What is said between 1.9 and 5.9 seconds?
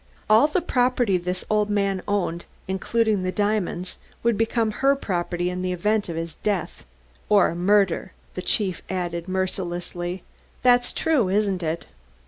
owned, including the diamonds, would become her property in the